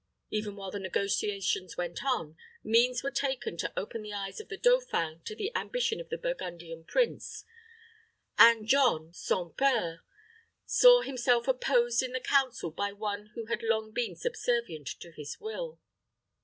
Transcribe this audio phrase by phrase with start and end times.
[0.31, 4.57] Even while the negotiations went on, means were taken to open the eyes of the
[4.57, 7.45] dauphin to the ambition of the Burgundian prince;
[8.35, 10.01] and John, sans peur,
[10.65, 15.39] saw himself opposed in the council by one who had long been subservient to his
[15.39, 15.79] will.